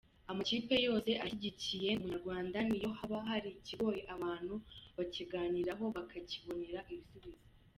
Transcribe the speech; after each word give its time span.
Amakipe 0.31 0.75
yose 0.87 1.11
ashyigikiye 1.25 1.89
‘Ndi 1.91 1.97
Umunyarwanda’, 2.03 2.57
niyo 2.67 2.89
haba 2.99 3.17
hari 3.29 3.49
ikigoye 3.59 4.01
abantu 4.15 4.53
bakiganiraho 4.97 5.83
bakakibonera 5.95 6.81
ibisubizo. 6.93 7.47